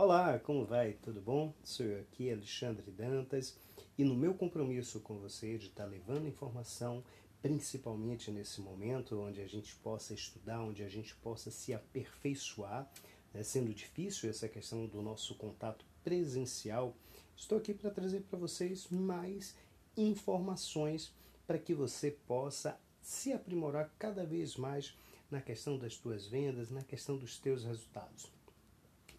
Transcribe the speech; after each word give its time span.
Olá, 0.00 0.38
como 0.38 0.64
vai? 0.64 0.92
Tudo 0.92 1.20
bom? 1.20 1.52
Sou 1.64 1.84
eu 1.84 2.00
aqui, 2.02 2.30
Alexandre 2.30 2.88
Dantas, 2.88 3.58
e 3.98 4.04
no 4.04 4.14
meu 4.14 4.32
compromisso 4.32 5.00
com 5.00 5.18
você 5.18 5.58
de 5.58 5.66
estar 5.66 5.86
levando 5.86 6.28
informação, 6.28 7.02
principalmente 7.42 8.30
nesse 8.30 8.60
momento 8.60 9.20
onde 9.20 9.40
a 9.40 9.46
gente 9.48 9.74
possa 9.74 10.14
estudar, 10.14 10.60
onde 10.60 10.84
a 10.84 10.88
gente 10.88 11.16
possa 11.16 11.50
se 11.50 11.74
aperfeiçoar, 11.74 12.88
né? 13.34 13.42
sendo 13.42 13.74
difícil 13.74 14.30
essa 14.30 14.48
questão 14.48 14.86
do 14.86 15.02
nosso 15.02 15.34
contato 15.34 15.84
presencial, 16.04 16.94
estou 17.36 17.58
aqui 17.58 17.74
para 17.74 17.90
trazer 17.90 18.20
para 18.20 18.38
vocês 18.38 18.86
mais 18.90 19.56
informações 19.96 21.12
para 21.44 21.58
que 21.58 21.74
você 21.74 22.12
possa 22.12 22.78
se 23.02 23.32
aprimorar 23.32 23.92
cada 23.98 24.24
vez 24.24 24.54
mais 24.54 24.96
na 25.28 25.40
questão 25.40 25.76
das 25.76 25.96
tuas 25.96 26.24
vendas, 26.24 26.70
na 26.70 26.84
questão 26.84 27.16
dos 27.16 27.36
teus 27.36 27.64
resultados. 27.64 28.30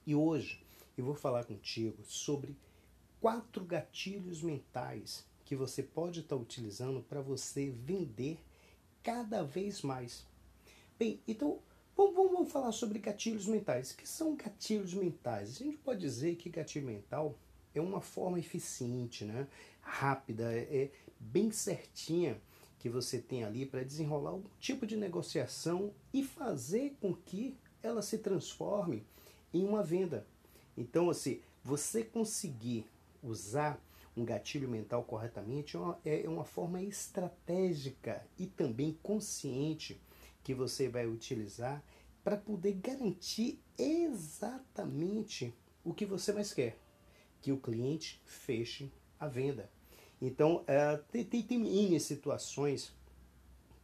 E 0.07 0.15
hoje 0.15 0.68
eu 0.99 1.05
vou 1.05 1.15
falar 1.15 1.45
contigo 1.45 2.03
sobre 2.03 2.55
quatro 3.19 3.63
gatilhos 3.63 4.41
mentais 4.41 5.25
que 5.45 5.55
você 5.55 5.81
pode 5.81 6.19
estar 6.19 6.35
utilizando 6.35 7.01
para 7.01 7.21
você 7.21 7.69
vender 7.69 8.39
cada 9.01 9.43
vez 9.43 9.81
mais. 9.81 10.25
Bem, 10.97 11.19
então 11.27 11.59
vamos, 11.95 12.31
vamos, 12.31 12.51
falar 12.51 12.71
sobre 12.71 12.99
gatilhos 12.99 13.47
mentais. 13.47 13.91
O 13.91 13.97
que 13.97 14.07
são 14.07 14.35
gatilhos 14.35 14.93
mentais? 14.93 15.61
A 15.61 15.63
gente 15.63 15.77
pode 15.77 15.99
dizer 16.01 16.35
que 16.35 16.49
gatilho 16.49 16.85
mental 16.85 17.35
é 17.73 17.81
uma 17.81 18.01
forma 18.01 18.39
eficiente, 18.39 19.25
né? 19.25 19.47
rápida, 19.89 20.53
é, 20.53 20.67
é 20.71 20.91
bem 21.19 21.51
certinha 21.51 22.39
que 22.77 22.89
você 22.89 23.19
tem 23.19 23.43
ali 23.43 23.65
para 23.65 23.83
desenrolar 23.83 24.31
algum 24.31 24.49
tipo 24.59 24.85
de 24.85 24.95
negociação 24.95 25.91
e 26.13 26.23
fazer 26.23 26.95
com 27.01 27.13
que 27.13 27.57
ela 27.83 28.01
se 28.01 28.17
transforme 28.19 29.05
em 29.53 29.65
uma 29.65 29.83
venda. 29.83 30.25
Então, 30.79 31.09
assim, 31.09 31.41
você 31.61 32.05
conseguir 32.05 32.85
usar 33.21 33.77
um 34.15 34.23
gatilho 34.23 34.69
mental 34.69 35.03
corretamente 35.03 35.75
é 35.75 35.79
uma, 35.79 35.99
é 36.05 36.29
uma 36.29 36.45
forma 36.45 36.81
estratégica 36.81 38.25
e 38.37 38.47
também 38.47 38.97
consciente 39.03 40.01
que 40.41 40.53
você 40.53 40.87
vai 40.87 41.05
utilizar 41.05 41.83
para 42.23 42.37
poder 42.37 42.73
garantir 42.75 43.59
exatamente 43.77 45.53
o 45.83 45.93
que 45.93 46.05
você 46.05 46.31
mais 46.31 46.53
quer, 46.53 46.77
que 47.41 47.51
o 47.51 47.59
cliente 47.59 48.21
feche 48.25 48.89
a 49.19 49.27
venda. 49.27 49.69
Então, 50.21 50.63
é, 50.65 50.95
tem, 51.11 51.25
tem, 51.25 51.43
tem 51.43 51.87
N 51.87 51.99
situações 51.99 52.93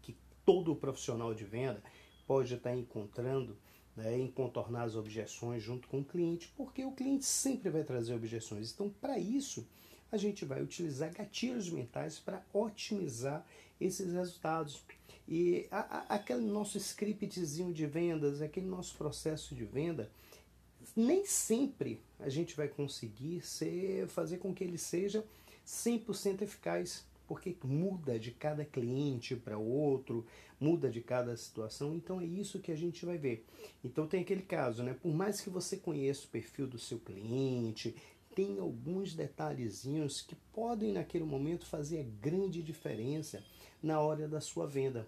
que 0.02 0.16
todo 0.46 0.74
profissional 0.78 1.34
de 1.34 1.44
venda 1.44 1.84
pode 2.26 2.54
estar 2.54 2.74
encontrando 2.74 3.58
né, 3.96 4.18
em 4.18 4.28
contornar 4.30 4.84
as 4.84 4.96
objeções 4.96 5.64
junto 5.64 5.88
com 5.88 6.00
o 6.00 6.06
cliente, 6.06 6.52
porque 6.56 6.84
o 6.84 6.92
cliente 6.92 7.26
sempre 7.26 7.70
vai 7.70 7.84
trazer 7.84 8.14
objeções. 8.14 8.72
Então, 8.72 8.90
para 8.90 9.18
isso, 9.18 9.66
a 10.12 10.18
gente 10.18 10.46
vai 10.46 10.62
utilizar 10.62 11.14
gatilhos 11.14 11.70
mentais 11.70 12.20
para 12.20 12.44
otimizar 12.54 13.46
esses 13.80 14.14
resultados. 14.14 14.84
E 15.28 15.68
a, 15.72 15.80
a, 15.80 16.16
aquele 16.16 16.46
nosso 16.46 16.78
scriptzinho 16.78 17.74
de 17.74 17.86
vendas, 17.86 18.42
aquele 18.42 18.68
nosso 18.68 18.96
processo 18.96 19.56
de 19.56 19.66
venda, 19.66 20.12
nem 20.96 21.26
sempre 21.26 22.02
a 22.20 22.30
gente 22.30 22.56
vai 22.56 22.68
conseguir 22.68 23.42
ser, 23.42 24.08
fazer 24.08 24.38
com 24.38 24.54
que 24.54 24.64
ele 24.64 24.78
seja 24.78 25.26
100% 25.66 26.42
eficaz 26.42 27.04
porque 27.28 27.56
muda 27.64 28.20
de 28.20 28.32
cada 28.32 28.64
cliente 28.64 29.36
para 29.36 29.58
outro, 29.58 30.26
muda 30.60 30.90
de 30.90 31.02
cada 31.02 31.36
situação, 31.36 31.96
então 31.96 32.22
é 32.22 32.26
isso 32.26 32.60
que 32.60 32.72
a 32.72 32.76
gente 32.76 33.06
vai 33.06 33.18
ver. 33.18 33.46
Então 33.84 34.08
tem 34.08 34.22
aquele 34.22 34.42
caso, 34.42 34.84
né? 34.84 34.94
Por 34.94 35.14
mais 35.14 35.42
que 35.42 35.50
você 35.50 35.78
conheça 35.78 36.26
o 36.26 36.30
perfil 36.30 36.68
do 36.68 36.80
seu 36.80 37.00
cliente, 37.00 37.96
tem 38.36 38.60
alguns 38.60 39.14
detalhezinhos 39.14 40.22
que 40.22 40.36
podem 40.54 40.92
naquele 40.92 41.24
momento 41.24 41.66
fazer 41.66 42.00
a 42.00 42.22
grande 42.22 42.62
diferença 42.62 43.44
na 43.82 44.00
hora 44.00 44.28
da 44.28 44.42
sua 44.42 44.68
venda. 44.68 45.08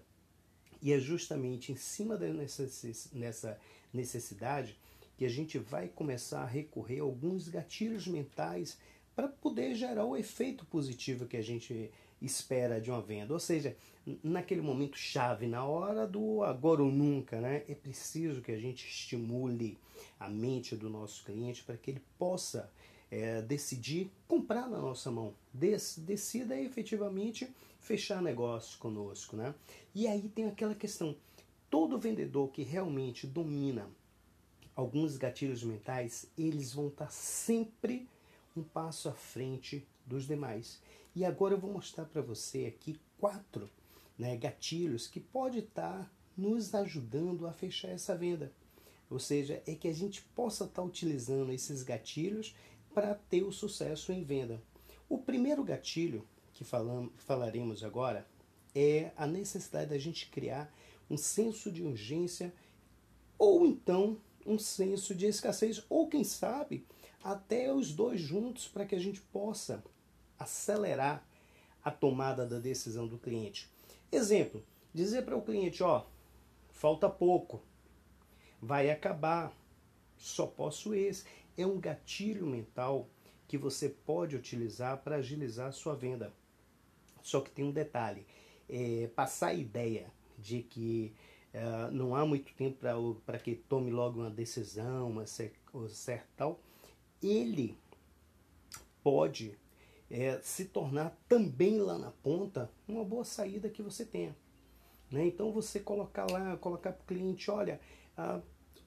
E 0.80 0.92
é 0.92 0.98
justamente 0.98 1.72
em 1.72 1.76
cima 1.76 2.16
dessa 2.16 3.58
necessidade 3.92 4.78
que 5.16 5.24
a 5.24 5.28
gente 5.28 5.58
vai 5.58 5.88
começar 5.88 6.42
a 6.42 6.46
recorrer 6.46 7.00
a 7.00 7.02
alguns 7.02 7.48
gatilhos 7.48 8.06
mentais 8.06 8.78
para 9.16 9.26
poder 9.26 9.74
gerar 9.74 10.04
o 10.04 10.16
efeito 10.16 10.64
positivo 10.64 11.26
que 11.26 11.36
a 11.36 11.42
gente 11.42 11.90
espera 12.20 12.80
de 12.80 12.90
uma 12.90 13.00
venda. 13.00 13.32
Ou 13.32 13.40
seja, 13.40 13.76
naquele 14.22 14.60
momento 14.60 14.96
chave, 14.96 15.46
na 15.46 15.64
hora 15.64 16.06
do 16.06 16.42
agora 16.42 16.82
ou 16.82 16.90
nunca, 16.90 17.40
né? 17.40 17.64
É 17.68 17.74
preciso 17.74 18.42
que 18.42 18.52
a 18.52 18.58
gente 18.58 18.86
estimule 18.86 19.78
a 20.18 20.28
mente 20.28 20.76
do 20.76 20.88
nosso 20.88 21.24
cliente 21.24 21.62
para 21.62 21.76
que 21.76 21.90
ele 21.90 22.02
possa 22.18 22.70
é, 23.10 23.42
decidir 23.42 24.10
comprar 24.26 24.68
na 24.68 24.78
nossa 24.78 25.10
mão. 25.10 25.34
Des, 25.52 25.98
decida 25.98 26.58
efetivamente 26.58 27.48
fechar 27.80 28.20
negócio 28.20 28.78
conosco, 28.78 29.36
né? 29.36 29.54
E 29.94 30.06
aí 30.06 30.28
tem 30.28 30.46
aquela 30.46 30.74
questão. 30.74 31.16
Todo 31.70 31.98
vendedor 31.98 32.48
que 32.50 32.62
realmente 32.62 33.26
domina 33.26 33.88
alguns 34.74 35.16
gatilhos 35.16 35.62
mentais, 35.62 36.30
eles 36.36 36.72
vão 36.72 36.88
estar 36.88 37.10
sempre 37.10 38.08
um 38.58 38.64
passo 38.64 39.08
à 39.08 39.12
frente 39.12 39.86
dos 40.04 40.26
demais. 40.26 40.80
E 41.14 41.24
agora 41.24 41.54
eu 41.54 41.58
vou 41.58 41.72
mostrar 41.72 42.04
para 42.04 42.22
você 42.22 42.66
aqui 42.66 42.98
quatro 43.18 43.70
né, 44.18 44.36
gatilhos 44.36 45.06
que 45.06 45.20
pode 45.20 45.60
estar 45.60 46.04
tá 46.04 46.10
nos 46.36 46.74
ajudando 46.74 47.46
a 47.46 47.52
fechar 47.52 47.88
essa 47.88 48.16
venda. 48.16 48.52
Ou 49.10 49.18
seja, 49.18 49.62
é 49.66 49.74
que 49.74 49.88
a 49.88 49.92
gente 49.92 50.22
possa 50.34 50.64
estar 50.64 50.82
tá 50.82 50.86
utilizando 50.86 51.52
esses 51.52 51.82
gatilhos 51.82 52.54
para 52.92 53.14
ter 53.14 53.42
o 53.42 53.52
sucesso 53.52 54.12
em 54.12 54.22
venda. 54.22 54.62
O 55.08 55.18
primeiro 55.18 55.64
gatilho 55.64 56.26
que 56.52 56.64
falamos, 56.64 57.12
falaremos 57.16 57.84
agora 57.84 58.26
é 58.74 59.12
a 59.16 59.26
necessidade 59.26 59.90
da 59.90 59.98
gente 59.98 60.28
criar 60.28 60.72
um 61.08 61.16
senso 61.16 61.70
de 61.70 61.82
urgência 61.82 62.52
ou 63.38 63.64
então 63.64 64.20
um 64.44 64.58
senso 64.58 65.14
de 65.14 65.26
escassez, 65.26 65.84
ou 65.88 66.08
quem 66.08 66.24
sabe 66.24 66.84
até 67.22 67.72
os 67.72 67.92
dois 67.92 68.20
juntos 68.20 68.68
para 68.68 68.86
que 68.86 68.94
a 68.94 68.98
gente 68.98 69.20
possa 69.20 69.82
acelerar 70.38 71.26
a 71.84 71.90
tomada 71.90 72.46
da 72.46 72.58
decisão 72.58 73.06
do 73.06 73.18
cliente. 73.18 73.68
Exemplo, 74.10 74.64
dizer 74.92 75.24
para 75.24 75.36
o 75.36 75.42
cliente, 75.42 75.82
ó, 75.82 76.04
falta 76.70 77.08
pouco, 77.08 77.60
vai 78.60 78.90
acabar, 78.90 79.52
só 80.16 80.46
posso 80.46 80.94
esse. 80.94 81.24
É 81.56 81.66
um 81.66 81.78
gatilho 81.78 82.46
mental 82.46 83.08
que 83.46 83.58
você 83.58 83.88
pode 83.88 84.36
utilizar 84.36 84.98
para 84.98 85.16
agilizar 85.16 85.68
a 85.68 85.72
sua 85.72 85.94
venda. 85.94 86.32
Só 87.22 87.40
que 87.40 87.50
tem 87.50 87.64
um 87.64 87.72
detalhe, 87.72 88.26
é, 88.68 89.08
passar 89.14 89.48
a 89.48 89.54
ideia 89.54 90.10
de 90.38 90.62
que 90.62 91.12
uh, 91.54 91.90
não 91.90 92.14
há 92.14 92.24
muito 92.24 92.52
tempo 92.54 92.78
para 93.26 93.38
que 93.38 93.54
tome 93.54 93.90
logo 93.90 94.20
uma 94.20 94.30
decisão, 94.30 95.10
uma 95.10 95.26
certa 95.26 96.26
tal, 96.36 96.60
ele 97.22 97.76
pode 99.02 99.56
é, 100.10 100.38
se 100.42 100.66
tornar 100.66 101.16
também 101.28 101.78
lá 101.80 101.98
na 101.98 102.10
ponta 102.10 102.70
uma 102.86 103.04
boa 103.04 103.24
saída 103.24 103.68
que 103.68 103.82
você 103.82 104.04
tenha. 104.04 104.34
Né? 105.10 105.26
Então 105.26 105.52
você 105.52 105.80
colocar 105.80 106.30
lá, 106.30 106.56
colocar 106.56 106.92
para 106.92 107.02
o 107.02 107.06
cliente, 107.06 107.50
olha, 107.50 107.80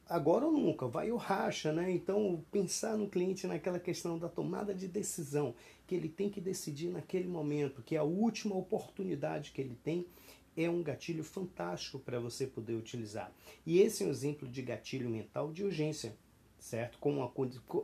agora 0.08 0.46
ou 0.46 0.52
nunca, 0.52 0.88
vai 0.88 1.12
o 1.12 1.16
racha, 1.16 1.72
né? 1.72 1.92
Então 1.92 2.44
pensar 2.52 2.98
no 2.98 3.10
cliente 3.10 3.48
naquela 3.48 3.80
questão 3.80 4.20
da 4.20 4.30
tomada 4.30 4.74
de 4.74 4.88
decisão, 4.88 5.56
que 5.88 5.96
ele 5.96 6.10
tem 6.10 6.30
que 6.30 6.42
decidir 6.42 6.90
naquele 6.90 7.28
momento, 7.28 7.82
que 7.82 7.96
é 7.96 8.00
a 8.00 8.04
última 8.04 8.56
oportunidade 8.56 9.52
que 9.52 9.62
ele 9.62 9.78
tem, 9.84 10.06
é 10.56 10.70
um 10.70 10.84
gatilho 10.84 11.24
fantástico 11.24 11.98
para 11.98 12.20
você 12.20 12.46
poder 12.46 12.74
utilizar. 12.74 13.32
E 13.66 13.80
esse 13.80 14.04
é 14.04 14.06
um 14.06 14.10
exemplo 14.10 14.48
de 14.48 14.62
gatilho 14.62 15.10
mental 15.10 15.52
de 15.52 15.64
urgência 15.64 16.16
certo? 16.62 17.00
Com 17.00 17.18
uma 17.18 17.32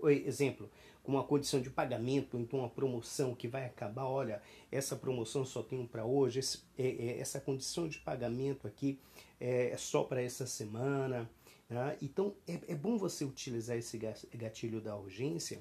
exemplo, 0.09 0.69
com 1.03 1.13
uma 1.13 1.23
condição 1.23 1.59
de 1.59 1.69
pagamento, 1.69 2.37
então 2.37 2.59
uma 2.59 2.69
promoção 2.69 3.33
que 3.33 3.47
vai 3.47 3.65
acabar, 3.65 4.05
olha, 4.05 4.41
essa 4.71 4.95
promoção 4.95 5.43
só 5.43 5.63
tem 5.63 5.85
para 5.85 6.05
hoje, 6.05 6.39
esse, 6.39 6.59
é, 6.77 6.87
é, 6.87 7.19
essa 7.19 7.41
condição 7.41 7.89
de 7.89 7.97
pagamento 7.99 8.67
aqui 8.67 8.99
é, 9.39 9.71
é 9.71 9.77
só 9.77 10.03
para 10.03 10.21
essa 10.21 10.45
semana. 10.45 11.29
Né? 11.67 11.97
Então 12.01 12.35
é, 12.47 12.59
é 12.69 12.75
bom 12.75 12.97
você 12.97 13.25
utilizar 13.25 13.75
esse 13.75 13.97
gatilho 14.35 14.79
da 14.79 14.95
urgência 14.95 15.59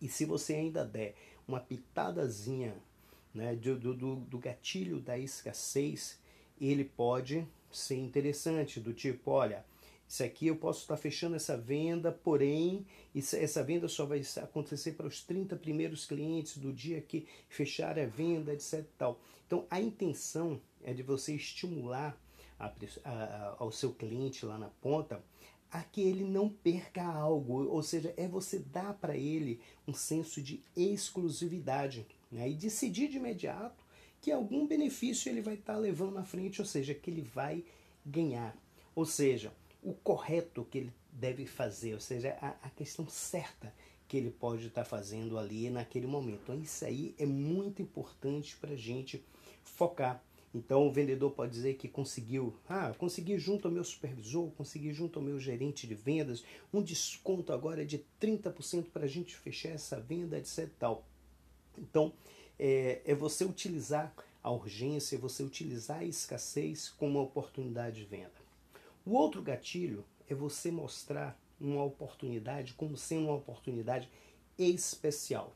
e 0.00 0.08
se 0.08 0.24
você 0.24 0.54
ainda 0.54 0.84
der 0.84 1.14
uma 1.46 1.60
pitadazinha 1.60 2.76
né, 3.34 3.54
do, 3.56 3.76
do, 3.76 4.16
do 4.16 4.38
gatilho 4.38 5.00
da 5.00 5.18
escassez, 5.18 6.18
ele 6.60 6.84
pode 6.84 7.46
ser 7.70 7.96
interessante, 7.96 8.80
do 8.80 8.92
tipo, 8.92 9.30
olha, 9.30 9.64
isso 10.10 10.24
aqui 10.24 10.48
eu 10.48 10.56
posso 10.56 10.80
estar 10.80 10.96
fechando 10.96 11.36
essa 11.36 11.56
venda, 11.56 12.10
porém, 12.10 12.84
essa 13.14 13.62
venda 13.62 13.86
só 13.86 14.04
vai 14.04 14.20
acontecer 14.42 14.94
para 14.94 15.06
os 15.06 15.22
30 15.22 15.54
primeiros 15.54 16.04
clientes 16.04 16.58
do 16.58 16.72
dia 16.72 17.00
que 17.00 17.28
fechar 17.48 17.96
a 17.96 18.04
venda, 18.06 18.52
etc. 18.52 18.84
Tal. 18.98 19.20
Então, 19.46 19.64
a 19.70 19.80
intenção 19.80 20.60
é 20.82 20.92
de 20.92 21.04
você 21.04 21.36
estimular 21.36 22.20
a, 22.58 22.72
a, 23.04 23.56
ao 23.60 23.70
seu 23.70 23.94
cliente 23.94 24.44
lá 24.44 24.58
na 24.58 24.66
ponta 24.66 25.22
a 25.70 25.80
que 25.84 26.00
ele 26.00 26.24
não 26.24 26.48
perca 26.48 27.04
algo, 27.04 27.68
ou 27.68 27.80
seja, 27.80 28.12
é 28.16 28.26
você 28.26 28.58
dar 28.58 28.94
para 28.94 29.16
ele 29.16 29.60
um 29.86 29.94
senso 29.94 30.42
de 30.42 30.60
exclusividade 30.76 32.04
né? 32.32 32.50
e 32.50 32.54
decidir 32.54 33.06
de 33.06 33.18
imediato 33.18 33.84
que 34.20 34.32
algum 34.32 34.66
benefício 34.66 35.30
ele 35.30 35.40
vai 35.40 35.54
estar 35.54 35.74
tá 35.74 35.78
levando 35.78 36.14
na 36.14 36.24
frente, 36.24 36.60
ou 36.60 36.66
seja, 36.66 36.94
que 36.94 37.12
ele 37.12 37.22
vai 37.22 37.64
ganhar. 38.04 38.56
Ou 38.92 39.06
seja, 39.06 39.52
o 39.82 39.92
correto 39.94 40.64
que 40.64 40.78
ele 40.78 40.92
deve 41.12 41.46
fazer, 41.46 41.94
ou 41.94 42.00
seja, 42.00 42.36
a, 42.40 42.48
a 42.62 42.70
questão 42.70 43.08
certa 43.08 43.72
que 44.06 44.16
ele 44.16 44.30
pode 44.30 44.66
estar 44.66 44.82
tá 44.82 44.88
fazendo 44.88 45.38
ali 45.38 45.70
naquele 45.70 46.06
momento. 46.06 46.40
Então, 46.42 46.60
isso 46.60 46.84
aí 46.84 47.14
é 47.18 47.26
muito 47.26 47.80
importante 47.80 48.56
para 48.56 48.72
a 48.72 48.76
gente 48.76 49.24
focar. 49.62 50.22
Então 50.52 50.86
o 50.86 50.92
vendedor 50.92 51.30
pode 51.30 51.52
dizer 51.52 51.74
que 51.74 51.86
conseguiu, 51.86 52.54
ah, 52.68 52.92
consegui 52.98 53.38
junto 53.38 53.68
ao 53.68 53.72
meu 53.72 53.84
supervisor, 53.84 54.50
consegui 54.50 54.92
junto 54.92 55.18
ao 55.18 55.24
meu 55.24 55.38
gerente 55.38 55.86
de 55.86 55.94
vendas, 55.94 56.44
um 56.72 56.82
desconto 56.82 57.52
agora 57.52 57.86
de 57.86 58.04
30% 58.20 58.86
para 58.92 59.04
a 59.04 59.08
gente 59.08 59.36
fechar 59.36 59.70
essa 59.70 60.00
venda, 60.00 60.36
etc. 60.36 60.68
Tal. 60.76 61.06
Então 61.78 62.12
é, 62.58 63.00
é 63.04 63.14
você 63.14 63.44
utilizar 63.44 64.12
a 64.42 64.50
urgência, 64.50 65.14
é 65.14 65.18
você 65.18 65.42
utilizar 65.44 65.98
a 65.98 66.04
escassez 66.04 66.88
como 66.88 67.12
uma 67.12 67.22
oportunidade 67.22 68.00
de 68.00 68.04
venda. 68.04 68.39
O 69.10 69.14
outro 69.14 69.42
gatilho 69.42 70.04
é 70.28 70.36
você 70.36 70.70
mostrar 70.70 71.36
uma 71.60 71.82
oportunidade 71.82 72.74
como 72.74 72.96
sendo 72.96 73.24
uma 73.24 73.34
oportunidade 73.34 74.08
especial. 74.56 75.52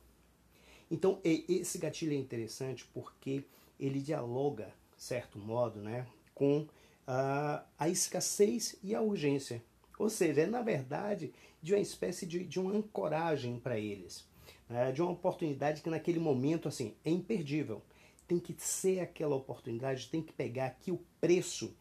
Então, 0.91 1.21
esse 1.23 1.79
gatilho 1.79 2.15
é 2.15 2.17
interessante 2.17 2.85
porque 2.93 3.45
ele 3.79 4.01
dialoga 4.01 4.75
certo 4.97 5.39
modo, 5.39 5.81
né, 5.81 6.05
com 6.35 6.67
a, 7.07 7.65
a 7.79 7.89
escassez 7.89 8.75
e 8.83 8.93
a 8.93 9.01
urgência. 9.01 9.63
Ou 10.01 10.11
seja, 10.11 10.41
é 10.41 10.47
na 10.47 10.61
verdade 10.61 11.33
de 11.63 11.75
uma 11.75 11.81
espécie 11.81 12.27
de, 12.27 12.45
de 12.45 12.59
uma 12.59 12.73
ancoragem 12.73 13.61
para 13.61 13.79
eles, 13.79 14.27
né, 14.69 14.91
de 14.91 15.01
uma 15.01 15.13
oportunidade 15.13 15.81
que 15.81 15.91
naquele 15.91 16.19
momento 16.19 16.67
assim 16.67 16.97
é 17.05 17.11
imperdível. 17.11 17.81
Tem 18.27 18.41
que 18.41 18.53
ser 18.59 18.99
aquela 18.99 19.37
oportunidade, 19.37 20.09
tem 20.09 20.21
que 20.21 20.33
pegar 20.33 20.67
aqui 20.67 20.91
o 20.91 20.99
preço 21.21 21.73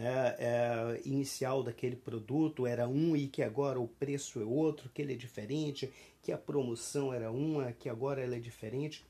né, 0.00 0.34
é, 0.38 1.00
inicial 1.04 1.62
daquele 1.62 1.94
produto 1.94 2.66
era 2.66 2.88
um 2.88 3.14
e 3.14 3.28
que 3.28 3.42
agora 3.42 3.78
o 3.78 3.86
preço 3.86 4.40
é 4.40 4.44
outro, 4.44 4.88
que 4.88 5.02
ele 5.02 5.12
é 5.12 5.16
diferente, 5.16 5.92
que 6.22 6.32
a 6.32 6.38
promoção 6.38 7.12
era 7.12 7.30
uma, 7.30 7.72
que 7.72 7.86
agora 7.86 8.22
ela 8.22 8.34
é 8.34 8.40
diferente. 8.40 9.04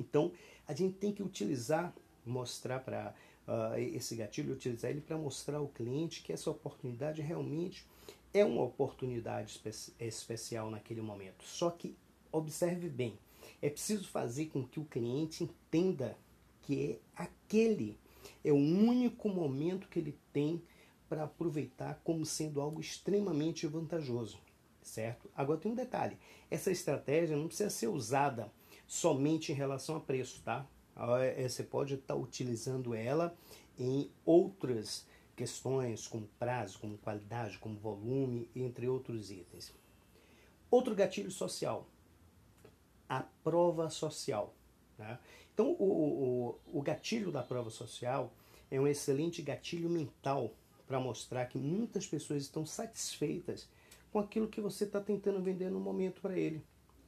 Então 0.00 0.32
a 0.66 0.74
gente 0.74 0.94
tem 0.94 1.12
que 1.12 1.22
utilizar 1.22 1.94
mostrar 2.26 2.80
para 2.80 3.14
uh, 3.46 3.78
esse 3.78 4.16
gatilho, 4.16 4.52
utilizar 4.52 4.90
ele 4.90 5.00
para 5.00 5.16
mostrar 5.16 5.58
ao 5.58 5.68
cliente 5.68 6.22
que 6.22 6.32
essa 6.32 6.50
oportunidade 6.50 7.22
realmente 7.22 7.86
é 8.34 8.44
uma 8.44 8.62
oportunidade 8.62 9.60
espe 9.64 9.94
especial 9.98 10.70
naquele 10.70 11.00
momento. 11.00 11.44
Só 11.44 11.70
que 11.70 11.96
observe 12.32 12.88
bem, 12.88 13.16
é 13.62 13.70
preciso 13.70 14.08
fazer 14.08 14.46
com 14.46 14.66
que 14.66 14.80
o 14.80 14.84
cliente 14.84 15.44
entenda 15.44 16.16
que 16.62 16.98
é 17.16 17.22
aquele 17.22 17.96
é 18.44 18.52
o 18.52 18.56
único 18.56 19.28
momento 19.28 19.88
que 19.88 19.98
ele 19.98 20.18
tem 20.32 20.62
para 21.08 21.24
aproveitar 21.24 22.00
como 22.04 22.24
sendo 22.24 22.60
algo 22.60 22.80
extremamente 22.80 23.66
vantajoso, 23.66 24.38
certo? 24.82 25.28
Agora 25.34 25.58
tem 25.58 25.72
um 25.72 25.74
detalhe: 25.74 26.16
essa 26.50 26.70
estratégia 26.70 27.36
não 27.36 27.48
precisa 27.48 27.70
ser 27.70 27.88
usada 27.88 28.52
somente 28.86 29.52
em 29.52 29.54
relação 29.54 29.96
a 29.96 30.00
preço, 30.00 30.42
tá? 30.42 30.66
É, 31.20 31.48
você 31.48 31.62
pode 31.62 31.94
estar 31.94 32.14
tá 32.14 32.20
utilizando 32.20 32.94
ela 32.94 33.36
em 33.78 34.10
outras 34.24 35.06
questões, 35.34 36.06
como 36.06 36.28
prazo, 36.38 36.78
como 36.78 36.98
qualidade, 36.98 37.58
como 37.58 37.78
volume, 37.78 38.50
entre 38.54 38.86
outros 38.86 39.30
itens. 39.30 39.72
Outro 40.70 40.94
gatilho 40.94 41.30
social, 41.30 41.88
a 43.08 43.20
prova 43.42 43.88
social. 43.88 44.54
Tá? 44.98 45.18
Então, 45.52 45.76
o, 45.78 46.58
o, 46.72 46.78
o 46.78 46.82
gatilho 46.82 47.30
da 47.30 47.42
prova 47.42 47.70
social 47.70 48.32
é 48.70 48.80
um 48.80 48.86
excelente 48.86 49.42
gatilho 49.42 49.88
mental 49.88 50.54
para 50.86 51.00
mostrar 51.00 51.46
que 51.46 51.58
muitas 51.58 52.06
pessoas 52.06 52.42
estão 52.42 52.66
satisfeitas 52.66 53.68
com 54.12 54.18
aquilo 54.18 54.48
que 54.48 54.60
você 54.60 54.84
está 54.84 55.00
tentando 55.00 55.42
vender 55.42 55.70
no 55.70 55.80
momento 55.80 56.20
para 56.20 56.36
ele. 56.36 56.62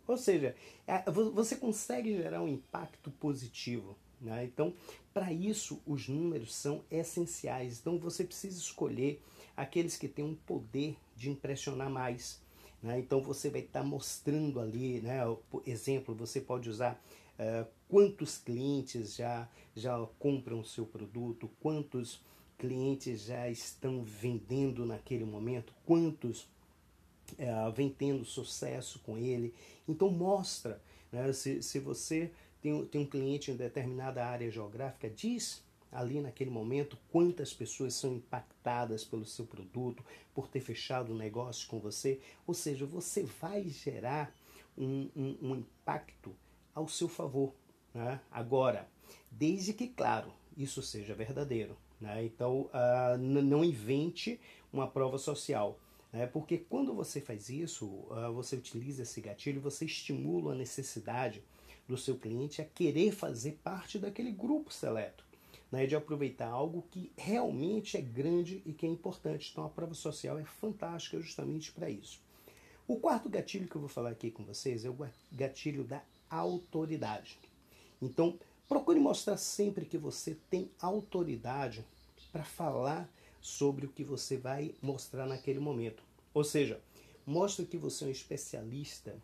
Ou 0.07 0.17
seja, 0.17 0.55
é, 0.87 1.03
você 1.11 1.57
consegue 1.57 2.17
gerar 2.17 2.43
um 2.43 2.49
impacto 2.49 3.11
positivo. 3.11 3.97
Né? 4.21 4.45
Então, 4.45 4.75
para 5.13 5.33
isso, 5.33 5.81
os 5.87 6.09
números 6.09 6.55
são 6.55 6.85
essenciais. 6.91 7.81
Então, 7.81 7.99
você 7.99 8.25
precisa 8.25 8.59
escolher 8.59 9.21
aqueles 9.57 9.97
que 9.97 10.09
têm 10.09 10.25
um 10.25 10.35
poder 10.35 10.97
de 11.17 11.31
impressionar 11.31 11.91
mais. 11.91 12.41
Né? 12.83 12.99
Então, 12.99 13.21
você 13.21 13.51
vai 13.51 13.61
estar 13.61 13.81
tá 13.81 13.87
mostrando 13.87 14.61
ali, 14.61 15.01
né? 15.01 15.21
por 15.51 15.63
exemplo, 15.67 16.15
você 16.15 16.41
pode 16.41 16.69
usar 16.69 17.03
uh, 17.39 17.67
quantos 17.89 18.39
clientes 18.39 19.17
já, 19.17 19.49
já 19.75 19.99
compram 20.19 20.61
o 20.61 20.65
seu 20.65 20.87
produto, 20.87 21.51
quantos 21.61 22.21
clientes 22.59 23.25
já 23.25 23.49
estão 23.51 24.03
vendendo 24.03 24.87
naquele 24.87 25.25
momento, 25.25 25.75
quantos 25.85 26.49
é, 27.39 27.51
vem 27.75 27.91
tendo 27.91 28.25
sucesso 28.25 28.99
com 29.01 29.19
ele. 29.19 29.55
Então 29.89 30.11
mostra, 30.11 30.81
né, 31.11 31.33
se, 31.33 31.63
se 31.63 31.79
você 31.79 32.31
tem, 32.61 32.85
tem 32.87 33.01
um 33.01 33.07
cliente 33.07 33.51
em 33.51 33.57
determinada 33.57 34.25
área 34.25 34.51
geográfica, 34.51 35.11
diz 35.11 35.63
ali 35.91 36.21
naquele 36.21 36.51
momento 36.51 36.97
quantas 37.11 37.53
pessoas 37.53 37.95
são 37.95 38.15
impactadas 38.15 39.05
pelo 39.05 39.27
seu 39.27 39.45
produto, 39.45 40.03
por 40.35 40.49
ter 40.49 40.61
fechado 40.61 41.11
o 41.11 41.15
um 41.15 41.19
negócio 41.19 41.69
com 41.69 41.79
você. 41.79 42.21
Ou 42.47 42.55
seja, 42.55 42.87
você 42.87 43.25
vai 43.25 43.69
gerar 43.69 44.35
um, 44.79 45.11
um, 45.15 45.39
um 45.43 45.55
impacto 45.57 46.35
ao 46.75 46.89
seu 46.89 47.09
favor. 47.09 47.53
Né? 47.95 48.21
Agora, 48.31 48.89
desde 49.31 49.73
que, 49.73 49.89
claro, 49.89 50.33
isso 50.57 50.83
seja 50.83 51.15
verdadeiro. 51.15 51.77
Né? 52.01 52.25
Então, 52.25 52.71
uh, 52.73 53.19
não 53.19 53.65
invente 53.65 54.41
uma 54.73 54.89
prova 54.89 55.19
social. 55.19 55.79
Né? 56.13 56.27
Porque 56.27 56.59
quando 56.59 56.95
você 56.95 57.21
faz 57.21 57.49
isso, 57.49 57.87
uh, 57.87 58.33
você 58.33 58.57
utiliza 58.57 59.03
esse 59.03 59.21
gatilho, 59.21 59.61
você 59.61 59.85
estimula 59.85 60.53
a 60.53 60.57
necessidade 60.57 61.43
do 61.87 61.97
seu 61.97 62.17
cliente 62.17 62.61
a 62.61 62.65
querer 62.65 63.13
fazer 63.13 63.59
parte 63.63 63.99
daquele 63.99 64.31
grupo 64.31 64.73
seleto, 64.73 65.25
né? 65.71 65.87
de 65.87 65.95
aproveitar 65.95 66.49
algo 66.49 66.85
que 66.91 67.13
realmente 67.17 67.97
é 67.97 68.01
grande 68.01 68.63
e 68.65 68.73
que 68.73 68.87
é 68.87 68.89
importante. 68.89 69.51
Então 69.53 69.65
a 69.65 69.69
prova 69.69 69.95
social 69.95 70.39
é 70.39 70.45
fantástica 70.45 71.21
justamente 71.21 71.73
para 71.73 71.89
isso. 71.89 72.21
O 72.87 72.97
quarto 72.97 73.29
gatilho 73.29 73.69
que 73.69 73.77
eu 73.77 73.81
vou 73.81 73.89
falar 73.89 74.11
aqui 74.11 74.31
com 74.31 74.45
vocês 74.45 74.85
é 74.85 74.91
o 74.91 74.97
gatilho 75.31 75.85
da 75.85 76.03
autoridade. 76.37 77.39
Então, 78.01 78.39
procure 78.69 78.99
mostrar 78.99 79.37
sempre 79.37 79.85
que 79.85 79.99
você 79.99 80.37
tem 80.49 80.71
autoridade 80.81 81.85
para 82.33 82.45
falar 82.45 83.09
sobre 83.41 83.87
o 83.87 83.89
que 83.91 84.03
você 84.03 84.37
vai 84.37 84.75
mostrar 84.81 85.27
naquele 85.27 85.59
momento. 85.59 86.03
Ou 86.33 86.43
seja, 86.45 86.81
mostra 87.27 87.65
que 87.65 87.77
você 87.77 88.05
é 88.05 88.09
um 88.09 88.11
especialista 88.11 89.17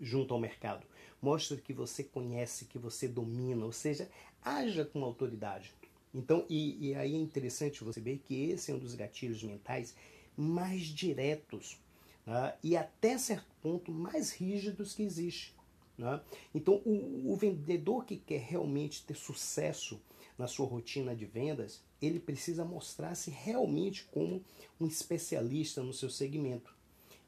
junto 0.00 0.32
ao 0.32 0.40
mercado. 0.40 0.86
Mostra 1.20 1.56
que 1.56 1.72
você 1.72 2.04
conhece, 2.04 2.64
que 2.64 2.78
você 2.78 3.06
domina, 3.06 3.64
ou 3.64 3.72
seja, 3.72 4.08
haja 4.42 4.84
com 4.84 5.04
autoridade. 5.04 5.74
Então, 6.14 6.44
e, 6.48 6.88
e 6.88 6.94
aí 6.94 7.14
é 7.14 7.18
interessante 7.18 7.84
você 7.84 8.00
ver 8.00 8.18
que 8.18 8.50
esse 8.50 8.70
é 8.70 8.74
um 8.74 8.78
dos 8.78 8.94
gatilhos 8.94 9.42
mentais 9.42 9.94
mais 10.36 10.82
diretos 10.82 11.78
né? 12.26 12.54
e 12.62 12.76
até 12.76 13.18
certo 13.18 13.46
ponto 13.62 13.92
mais 13.92 14.32
rígidos 14.32 14.94
que 14.94 15.02
existe. 15.02 15.54
Né? 16.00 16.18
Então, 16.54 16.80
o, 16.86 17.30
o 17.30 17.36
vendedor 17.36 18.06
que 18.06 18.16
quer 18.16 18.40
realmente 18.40 19.04
ter 19.04 19.14
sucesso 19.14 20.00
na 20.38 20.46
sua 20.46 20.66
rotina 20.66 21.14
de 21.14 21.26
vendas, 21.26 21.84
ele 22.00 22.18
precisa 22.18 22.64
mostrar-se 22.64 23.30
realmente 23.30 24.06
como 24.06 24.42
um 24.80 24.86
especialista 24.86 25.82
no 25.82 25.92
seu 25.92 26.08
segmento. 26.08 26.74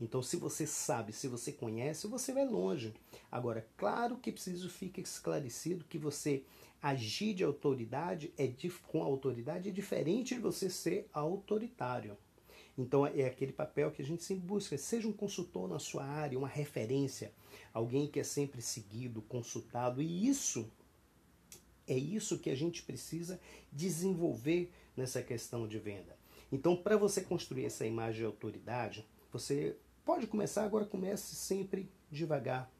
Então, 0.00 0.22
se 0.22 0.36
você 0.36 0.66
sabe, 0.66 1.12
se 1.12 1.28
você 1.28 1.52
conhece, 1.52 2.06
você 2.06 2.32
vai 2.32 2.46
longe. 2.46 2.94
Agora, 3.30 3.68
claro 3.76 4.16
que 4.16 4.32
preciso 4.32 4.70
fique 4.70 5.02
esclarecido 5.02 5.84
que 5.84 5.98
você 5.98 6.42
agir 6.80 7.34
de 7.34 7.44
autoridade 7.44 8.32
é 8.38 8.50
com 8.88 9.02
autoridade 9.02 9.68
é 9.68 9.72
diferente 9.72 10.34
de 10.34 10.40
você 10.40 10.70
ser 10.70 11.06
autoritário. 11.12 12.16
Então 12.76 13.06
é 13.06 13.26
aquele 13.26 13.52
papel 13.52 13.90
que 13.90 14.02
a 14.02 14.04
gente 14.04 14.22
sempre 14.22 14.46
busca, 14.46 14.78
seja 14.78 15.06
um 15.06 15.12
consultor 15.12 15.68
na 15.68 15.78
sua 15.78 16.04
área, 16.04 16.38
uma 16.38 16.48
referência, 16.48 17.32
alguém 17.72 18.06
que 18.06 18.18
é 18.18 18.24
sempre 18.24 18.62
seguido, 18.62 19.20
consultado, 19.22 20.00
e 20.00 20.26
isso 20.28 20.70
é 21.86 21.96
isso 21.96 22.38
que 22.38 22.50
a 22.50 22.54
gente 22.54 22.82
precisa 22.82 23.40
desenvolver 23.70 24.72
nessa 24.96 25.22
questão 25.22 25.66
de 25.66 25.78
venda. 25.78 26.16
Então, 26.50 26.76
para 26.76 26.96
você 26.96 27.20
construir 27.20 27.64
essa 27.64 27.86
imagem 27.86 28.20
de 28.20 28.26
autoridade, 28.26 29.06
você 29.32 29.76
pode 30.04 30.26
começar 30.26 30.64
agora, 30.64 30.84
comece 30.84 31.34
sempre 31.34 31.90
devagar. 32.10 32.70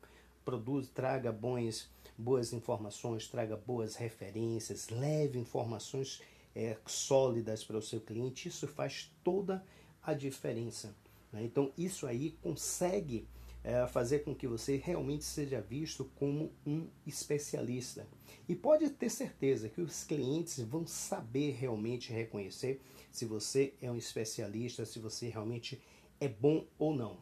Produz, 0.45 0.89
traga 0.89 1.33
bons, 1.33 1.91
boas 2.19 2.53
informações, 2.53 3.29
traga 3.29 3.57
boas 3.57 3.95
referências, 3.95 4.89
leve 4.89 5.39
informações 5.39 6.21
é, 6.55 6.77
sólidas 6.87 7.65
para 7.65 7.79
o 7.79 7.83
seu 7.83 8.01
cliente. 8.01 8.49
Isso 8.49 8.67
faz 8.67 9.11
toda 9.25 9.57
a 9.57 9.63
diferença. 10.13 10.95
Né? 11.33 11.45
Então, 11.45 11.73
isso 11.79 12.07
aí 12.07 12.37
consegue 12.43 13.27
é, 13.65 13.87
fazer 13.87 14.21
com 14.21 14.35
que 14.35 14.47
você 14.47 14.77
realmente 14.77 15.25
seja 15.25 15.61
visto 15.61 16.05
como 16.17 16.53
um 16.67 16.89
especialista. 17.07 18.07
E 18.49 18.55
pode 18.55 18.91
ter 18.91 19.09
certeza 19.09 19.69
que 19.69 19.81
os 19.81 20.05
clientes 20.05 20.59
vão 20.61 20.87
saber 20.87 21.53
realmente 21.53 22.13
reconhecer 22.13 22.81
se 23.11 23.25
você 23.25 23.75
é 23.81 23.91
um 23.91 23.97
especialista, 23.97 24.85
se 24.85 24.99
você 24.99 25.29
realmente 25.29 25.81
é 26.21 26.29
bom 26.29 26.67
ou 26.79 26.95
não. 26.95 27.19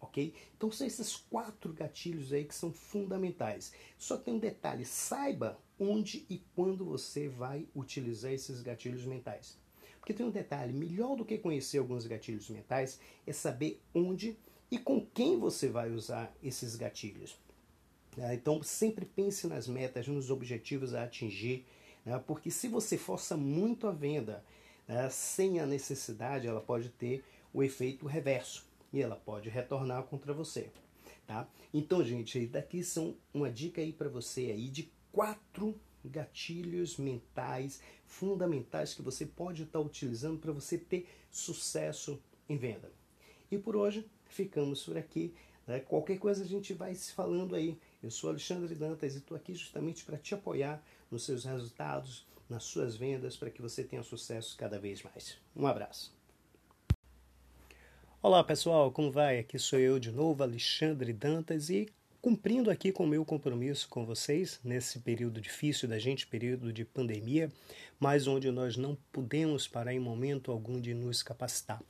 Ok? 0.00 0.32
Então 0.56 0.70
são 0.70 0.86
esses 0.86 1.16
quatro 1.16 1.72
gatilhos 1.72 2.32
aí 2.32 2.44
que 2.44 2.54
são 2.54 2.72
fundamentais. 2.72 3.72
Só 3.98 4.16
tem 4.16 4.34
um 4.34 4.38
detalhe: 4.38 4.84
saiba 4.84 5.58
onde 5.78 6.24
e 6.30 6.38
quando 6.54 6.84
você 6.84 7.28
vai 7.28 7.66
utilizar 7.74 8.32
esses 8.32 8.60
gatilhos 8.62 9.04
mentais. 9.04 9.58
Porque 10.08 10.16
tem 10.16 10.26
um 10.26 10.30
detalhe: 10.30 10.72
melhor 10.72 11.16
do 11.16 11.24
que 11.24 11.36
conhecer 11.36 11.76
alguns 11.76 12.06
gatilhos 12.06 12.48
mentais 12.48 12.98
é 13.26 13.32
saber 13.32 13.78
onde 13.94 14.38
e 14.70 14.78
com 14.78 15.04
quem 15.04 15.38
você 15.38 15.68
vai 15.68 15.90
usar 15.90 16.34
esses 16.42 16.76
gatilhos. 16.76 17.36
Né? 18.16 18.34
Então, 18.34 18.62
sempre 18.62 19.04
pense 19.04 19.46
nas 19.46 19.68
metas, 19.68 20.08
nos 20.08 20.30
objetivos 20.30 20.94
a 20.94 21.04
atingir, 21.04 21.66
né? 22.06 22.18
porque 22.26 22.50
se 22.50 22.68
você 22.68 22.96
força 22.96 23.36
muito 23.36 23.86
a 23.86 23.92
venda 23.92 24.42
né, 24.86 25.10
sem 25.10 25.60
a 25.60 25.66
necessidade, 25.66 26.46
ela 26.46 26.62
pode 26.62 26.88
ter 26.88 27.22
o 27.52 27.62
efeito 27.62 28.06
reverso 28.06 28.66
e 28.90 29.02
ela 29.02 29.16
pode 29.16 29.50
retornar 29.50 30.04
contra 30.04 30.32
você. 30.32 30.70
Tá? 31.26 31.46
Então, 31.72 32.02
gente, 32.02 32.46
daqui 32.46 32.82
são 32.82 33.14
uma 33.34 33.50
dica 33.50 33.82
aí 33.82 33.92
para 33.92 34.08
você 34.08 34.52
aí 34.52 34.70
de 34.70 34.90
quatro 35.12 35.78
gatilhos 36.08 36.96
mentais 36.96 37.80
fundamentais 38.06 38.94
que 38.94 39.02
você 39.02 39.26
pode 39.26 39.64
estar 39.64 39.80
utilizando 39.80 40.38
para 40.38 40.52
você 40.52 40.78
ter 40.78 41.08
sucesso 41.30 42.20
em 42.48 42.56
venda. 42.56 42.90
E 43.50 43.58
por 43.58 43.76
hoje 43.76 44.08
ficamos 44.26 44.82
por 44.82 44.96
aqui. 44.96 45.34
Né? 45.66 45.80
Qualquer 45.80 46.18
coisa 46.18 46.44
a 46.44 46.46
gente 46.46 46.72
vai 46.72 46.94
se 46.94 47.12
falando 47.12 47.54
aí. 47.54 47.78
Eu 48.02 48.10
sou 48.10 48.30
Alexandre 48.30 48.74
Dantas 48.74 49.14
e 49.14 49.18
estou 49.18 49.36
aqui 49.36 49.54
justamente 49.54 50.04
para 50.04 50.18
te 50.18 50.34
apoiar 50.34 50.82
nos 51.10 51.24
seus 51.24 51.44
resultados, 51.44 52.26
nas 52.48 52.64
suas 52.64 52.96
vendas, 52.96 53.36
para 53.36 53.50
que 53.50 53.60
você 53.60 53.84
tenha 53.84 54.02
sucesso 54.02 54.56
cada 54.56 54.78
vez 54.78 55.02
mais. 55.02 55.38
Um 55.54 55.66
abraço. 55.66 56.16
Olá 58.20 58.42
pessoal, 58.42 58.90
como 58.90 59.12
vai? 59.12 59.38
Aqui 59.38 59.58
sou 59.58 59.78
eu 59.78 59.98
de 59.98 60.10
novo, 60.10 60.42
Alexandre 60.42 61.12
Dantas, 61.12 61.70
e 61.70 61.88
cumprindo 62.20 62.70
aqui 62.70 62.90
com 62.90 63.04
o 63.04 63.06
meu 63.06 63.24
compromisso 63.24 63.88
com 63.88 64.04
vocês 64.04 64.58
nesse 64.64 64.98
período 64.98 65.40
difícil 65.40 65.88
da 65.88 65.98
gente, 65.98 66.26
período 66.26 66.72
de 66.72 66.84
pandemia, 66.84 67.50
mas 67.98 68.26
onde 68.26 68.50
nós 68.50 68.76
não 68.76 68.96
podemos 69.12 69.68
parar 69.68 69.94
em 69.94 70.00
momento 70.00 70.50
algum 70.50 70.80
de 70.80 70.94
nos 70.94 71.22
capacitar. 71.22 71.82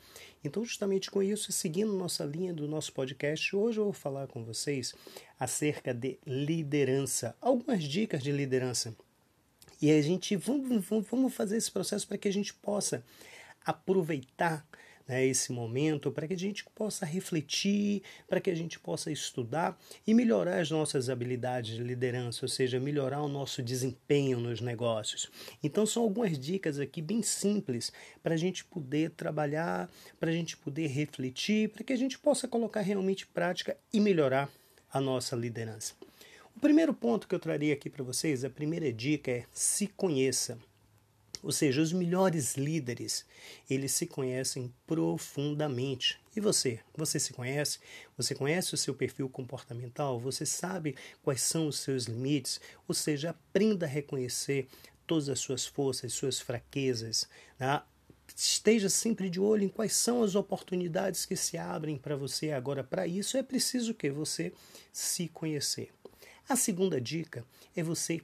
Então, 0.45 0.65
justamente 0.65 1.11
com 1.11 1.23
isso, 1.23 1.51
seguindo 1.51 1.93
nossa 1.93 2.25
linha 2.25 2.53
do 2.53 2.69
nosso 2.69 2.93
podcast, 2.93 3.57
hoje 3.57 3.79
eu 3.79 3.85
vou 3.85 3.93
falar 3.93 4.27
com 4.27 4.45
vocês 4.45 4.95
acerca 5.41 5.95
de 5.95 6.19
liderança, 6.27 7.35
algumas 7.41 7.83
dicas 7.83 8.23
de 8.23 8.31
liderança. 8.31 8.95
E 9.81 9.91
a 9.91 10.03
gente 10.03 10.37
vamos, 10.37 10.85
vamos 10.87 11.35
fazer 11.35 11.57
esse 11.57 11.71
processo 11.71 12.07
para 12.07 12.19
que 12.19 12.29
a 12.29 12.33
gente 12.33 12.53
possa 12.53 13.05
aproveitar 13.65 14.67
né, 15.09 15.25
esse 15.25 15.51
momento, 15.51 16.13
para 16.13 16.29
que 16.29 16.35
a 16.35 16.39
gente 16.39 16.65
possa 16.75 17.07
refletir, 17.07 18.03
para 18.29 18.41
que 18.41 18.51
a 18.51 18.55
gente 18.55 18.79
possa 18.79 19.11
estudar 19.11 19.77
e 20.07 20.13
melhorar 20.13 20.61
as 20.61 20.71
nossas 20.71 21.09
habilidades 21.09 21.77
de 21.77 21.83
liderança, 21.83 22.45
ou 22.45 22.49
seja, 22.49 22.79
melhorar 22.79 23.23
o 23.23 23.29
nosso 23.29 23.63
desempenho 23.63 24.39
nos 24.39 24.61
negócios. 24.61 25.31
Então, 25.63 25.87
são 25.87 26.03
algumas 26.03 26.39
dicas 26.39 26.79
aqui 26.79 27.01
bem 27.01 27.23
simples 27.23 27.91
para 28.23 28.35
a 28.35 28.39
gente 28.39 28.65
poder 28.65 29.11
trabalhar, 29.13 29.91
para 30.21 30.31
a 30.31 30.35
gente 30.35 30.57
poder 30.57 30.89
refletir, 30.89 31.71
para 31.71 31.83
que 31.83 31.93
a 31.93 31.99
gente 31.99 32.19
possa 32.19 32.47
colocar 32.47 32.83
realmente 32.83 33.27
prática 33.27 33.77
e 33.93 33.99
melhorar 33.99 34.51
a 34.93 35.01
nossa 35.01 35.35
liderança. 35.35 35.95
O 36.55 36.61
primeiro 36.61 36.93
ponto 36.93 37.29
que 37.29 37.35
eu 37.35 37.39
traria 37.39 37.73
aqui 37.73 37.89
para 37.89 38.03
vocês, 38.03 38.45
a 38.45 38.51
primeira 38.51 38.93
dica 38.93 39.31
é 39.31 39.45
se 39.53 39.87
conheça. 39.87 40.59
Ou 41.43 41.53
seja, 41.53 41.81
os 41.81 41.93
melhores 41.93 42.57
líderes, 42.57 43.25
eles 43.71 43.93
se 43.93 44.07
conhecem 44.07 44.73
profundamente. 44.87 46.21
E 46.35 46.41
você? 46.41 46.81
Você 46.97 47.21
se 47.21 47.33
conhece? 47.33 47.79
Você 48.17 48.35
conhece 48.35 48.75
o 48.75 48.77
seu 48.77 48.95
perfil 48.95 49.29
comportamental? 49.29 50.19
Você 50.19 50.45
sabe 50.45 50.97
quais 51.23 51.41
são 51.41 51.69
os 51.69 51.79
seus 51.79 52.05
limites? 52.05 52.61
Ou 52.87 52.95
seja, 52.95 53.31
aprenda 53.31 53.87
a 53.87 53.89
reconhecer 53.89 54.69
todas 55.07 55.29
as 55.29 55.39
suas 55.39 55.67
forças, 55.67 56.13
suas 56.13 56.41
fraquezas. 56.41 57.29
Né? 57.59 57.81
Esteja 58.37 58.89
sempre 58.89 59.31
de 59.31 59.41
olho 59.41 59.65
em 59.65 59.69
quais 59.69 59.95
são 59.95 60.23
as 60.23 60.35
oportunidades 60.35 61.25
que 61.25 61.37
se 61.37 61.57
abrem 61.57 61.97
para 61.97 62.17
você. 62.17 62.51
Agora, 62.51 62.85
para 62.85 63.07
isso 63.07 63.37
é 63.37 63.43
preciso 63.43 63.95
que 63.95 64.11
você 64.11 64.53
se 64.93 65.29
conhecer. 65.29 65.91
A 66.49 66.57
segunda 66.57 67.01
dica 67.01 67.45
é 67.77 67.83
você 67.83 68.21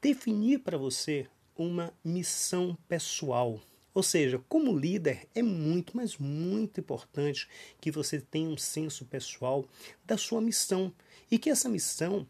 definir 0.00 0.60
para 0.60 0.78
você 0.78 1.26
uma 1.58 1.92
missão 2.04 2.78
pessoal. 2.88 3.60
Ou 3.92 4.02
seja, 4.02 4.40
como 4.48 4.78
líder, 4.78 5.26
é 5.34 5.42
muito, 5.42 5.96
mas 5.96 6.16
muito 6.16 6.78
importante 6.78 7.48
que 7.80 7.90
você 7.90 8.20
tenha 8.20 8.48
um 8.48 8.56
senso 8.56 9.04
pessoal 9.04 9.68
da 10.06 10.16
sua 10.16 10.40
missão 10.40 10.94
e 11.30 11.38
que 11.38 11.50
essa 11.50 11.68
missão 11.68 12.26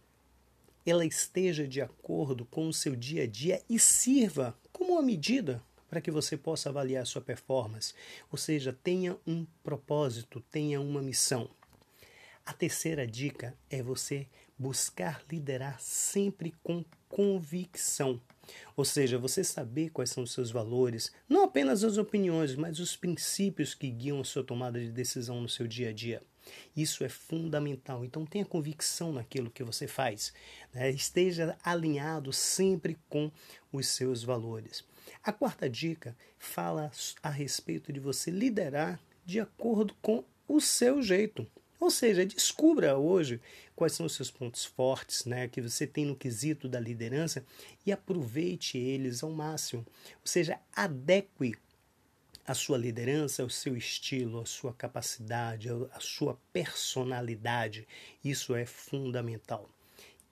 ela 0.87 1.04
esteja 1.04 1.68
de 1.68 1.82
acordo 1.82 2.47
com 2.47 2.66
o 2.66 2.73
seu 2.73 2.97
dia 2.97 3.25
a 3.25 3.26
dia 3.26 3.62
e 3.68 3.78
sirva 3.78 4.58
como 4.73 4.92
uma 4.92 5.02
medida 5.02 5.62
para 5.90 6.00
que 6.00 6.11
você 6.11 6.37
possa 6.37 6.70
avaliar 6.70 7.02
a 7.02 7.06
sua 7.06 7.20
performance. 7.20 7.92
Ou 8.30 8.38
seja, 8.38 8.73
tenha 8.73 9.18
um 9.26 9.47
propósito, 9.62 10.42
tenha 10.50 10.80
uma 10.80 11.02
missão. 11.02 11.50
A 12.47 12.54
terceira 12.54 13.06
dica 13.06 13.54
é 13.68 13.82
você 13.82 14.26
buscar 14.58 15.23
liderar 15.30 15.78
sempre 15.80 16.54
com 16.62 16.82
convicção. 17.08 18.20
Ou 18.76 18.85
seja, 18.85 19.19
você 19.19 19.43
saber 19.43 19.90
quais 19.90 20.11
são 20.11 20.23
os 20.23 20.33
seus 20.33 20.50
valores, 20.50 21.12
não 21.28 21.45
apenas 21.45 21.85
as 21.85 21.99
opiniões, 21.99 22.55
mas 22.55 22.78
os 22.78 22.97
princípios 22.97 23.75
que 23.75 23.90
guiam 23.90 24.21
a 24.21 24.25
sua 24.25 24.45
tomada 24.45 24.81
de 24.81 24.90
decisão 24.90 25.40
no 25.40 25.49
seu 25.49 25.67
dia 25.67 25.90
a 25.90 25.93
dia. 25.93 26.23
Isso 26.76 27.05
é 27.05 27.09
fundamental. 27.09 28.05
Então 28.05 28.25
tenha 28.25 28.45
convicção 28.45 29.12
naquilo 29.12 29.50
que 29.50 29.62
você 29.62 29.87
faz. 29.87 30.33
Né? 30.73 30.90
Esteja 30.90 31.57
alinhado 31.62 32.33
sempre 32.33 32.97
com 33.09 33.31
os 33.73 33.88
seus 33.88 34.23
valores. 34.23 34.85
A 35.23 35.33
quarta 35.33 35.69
dica 35.69 36.17
fala 36.38 36.90
a 37.23 37.31
respeito 37.31 37.93
de 37.93 38.00
você 38.00 38.31
liderar 38.31 39.00
de 39.25 39.40
acordo 39.40 39.95
com 40.00 40.25
o 40.47 40.61
seu 40.61 41.02
jeito. 41.02 41.47
Ou 41.80 41.90
seja, 41.90 42.26
descubra 42.26 42.99
hoje 42.99 43.40
quais 43.76 43.92
são 43.92 44.06
os 44.06 44.14
seus 44.14 44.30
pontos 44.30 44.64
fortes, 44.64 45.25
né, 45.25 45.47
que 45.47 45.61
você 45.61 45.87
tem 45.87 46.04
no 46.04 46.16
quesito 46.16 46.68
da 46.68 46.80
liderança 46.80 47.44
e 47.87 47.92
aproveite 47.92 48.76
eles 48.76 49.23
ao 49.23 49.30
máximo. 49.30 49.87
Ou 50.14 50.26
seja, 50.26 50.58
adeque 50.75 51.54
a 52.44 52.54
sua 52.54 52.78
liderança 52.78 53.42
ao 53.42 53.50
seu 53.50 53.76
estilo, 53.76 54.40
à 54.40 54.47
sua 54.47 54.73
capacidade, 54.73 55.68
à 55.92 56.00
sua 56.00 56.38
personalidade. 56.52 57.87
Isso 58.25 58.54
é 58.54 58.64
fundamental. 58.64 59.68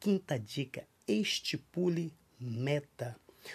Quinta 0.01 0.39
dica: 0.39 0.87
estipule 1.07 2.13
meta. 2.41 3.15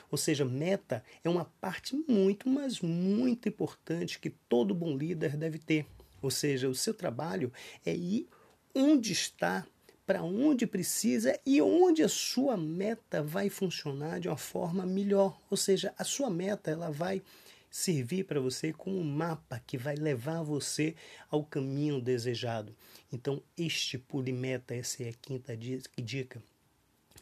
Ou 0.09 0.17
seja, 0.17 0.45
meta 0.45 1.03
é 1.23 1.29
uma 1.29 1.45
parte 1.59 1.95
muito, 2.07 2.47
mas 2.47 2.79
muito 2.79 3.49
importante 3.49 4.19
que 4.19 4.29
todo 4.29 4.75
bom 4.75 4.95
líder 4.95 5.35
deve 5.35 5.57
ter. 5.57 5.85
Ou 6.21 6.29
seja, 6.29 6.69
o 6.69 6.75
seu 6.75 6.93
trabalho 6.93 7.51
é 7.85 7.93
ir 7.93 8.27
onde 8.73 9.11
está, 9.11 9.65
para 10.05 10.23
onde 10.23 10.67
precisa 10.67 11.39
e 11.45 11.61
onde 11.61 12.03
a 12.03 12.09
sua 12.09 12.57
meta 12.57 13.23
vai 13.23 13.49
funcionar 13.49 14.19
de 14.19 14.27
uma 14.27 14.37
forma 14.37 14.85
melhor. 14.85 15.39
Ou 15.49 15.55
seja, 15.55 15.93
a 15.97 16.03
sua 16.03 16.29
meta 16.29 16.69
ela 16.69 16.91
vai 16.91 17.21
servir 17.69 18.25
para 18.25 18.39
você 18.39 18.73
como 18.73 18.99
um 18.99 19.03
mapa 19.03 19.61
que 19.65 19.77
vai 19.77 19.95
levar 19.95 20.43
você 20.43 20.93
ao 21.29 21.45
caminho 21.45 22.01
desejado. 22.01 22.75
Então, 23.11 23.41
estipule 23.57 24.33
meta, 24.33 24.75
essa 24.75 25.03
é 25.03 25.09
a 25.09 25.13
quinta 25.13 25.55
dica. 25.55 26.43